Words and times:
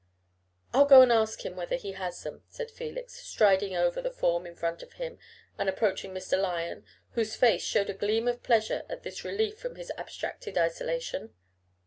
"I'll 0.73 0.87
go 0.87 1.03
and 1.03 1.11
ask 1.11 1.45
him 1.45 1.55
whether 1.55 1.75
he 1.75 1.91
has 1.91 2.23
them," 2.23 2.41
said 2.47 2.71
Felix, 2.71 3.17
striding 3.23 3.75
over 3.75 4.01
the 4.01 4.09
form 4.09 4.47
in 4.47 4.55
front 4.55 4.81
of 4.81 4.93
him, 4.93 5.19
and 5.59 5.69
approaching 5.69 6.11
Mr. 6.11 6.41
Lyon, 6.41 6.83
whose 7.11 7.35
face 7.35 7.61
showed 7.63 7.91
a 7.91 7.93
gleam 7.93 8.27
of 8.27 8.41
pleasure 8.41 8.81
at 8.89 9.03
this 9.03 9.23
relief 9.23 9.59
from 9.59 9.75
his 9.75 9.91
abstracted 9.99 10.57
isolation. 10.57 11.35